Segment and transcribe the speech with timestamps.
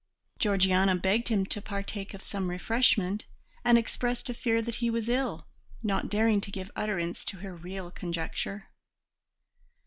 [0.39, 3.25] Georgiana begged him to partake of some refreshment,
[3.63, 5.45] and expressed a fear that he was ill,
[5.83, 8.67] not daring to give utterance to her real conjecture.